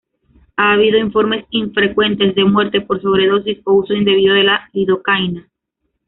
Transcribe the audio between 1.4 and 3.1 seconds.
infrecuentes de muerte por